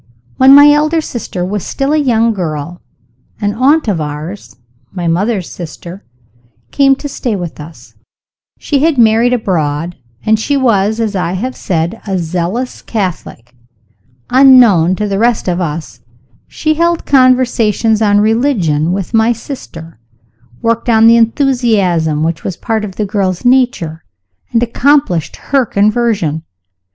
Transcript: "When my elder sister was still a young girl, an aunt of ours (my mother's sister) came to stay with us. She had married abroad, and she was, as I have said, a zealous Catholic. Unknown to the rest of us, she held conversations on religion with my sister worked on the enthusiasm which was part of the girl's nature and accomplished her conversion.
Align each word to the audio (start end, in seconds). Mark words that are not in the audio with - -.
"When 0.37 0.55
my 0.55 0.71
elder 0.71 0.99
sister 0.99 1.45
was 1.45 1.63
still 1.63 1.93
a 1.93 1.97
young 1.97 2.33
girl, 2.33 2.81
an 3.39 3.53
aunt 3.53 3.87
of 3.87 4.01
ours 4.01 4.55
(my 4.91 5.05
mother's 5.07 5.47
sister) 5.51 6.03
came 6.71 6.95
to 6.95 7.07
stay 7.07 7.35
with 7.35 7.59
us. 7.59 7.93
She 8.57 8.79
had 8.79 8.97
married 8.97 9.31
abroad, 9.31 9.95
and 10.25 10.39
she 10.39 10.57
was, 10.57 10.99
as 10.99 11.15
I 11.15 11.33
have 11.33 11.55
said, 11.55 12.01
a 12.07 12.17
zealous 12.17 12.81
Catholic. 12.81 13.53
Unknown 14.31 14.95
to 14.95 15.07
the 15.07 15.19
rest 15.19 15.47
of 15.47 15.61
us, 15.61 15.99
she 16.47 16.73
held 16.73 17.05
conversations 17.05 18.01
on 18.01 18.21
religion 18.21 18.93
with 18.93 19.13
my 19.13 19.31
sister 19.33 19.99
worked 20.63 20.89
on 20.89 21.05
the 21.05 21.15
enthusiasm 21.17 22.23
which 22.23 22.43
was 22.43 22.57
part 22.57 22.83
of 22.83 22.95
the 22.95 23.05
girl's 23.05 23.45
nature 23.45 24.03
and 24.51 24.63
accomplished 24.63 25.35
her 25.35 25.63
conversion. 25.63 26.41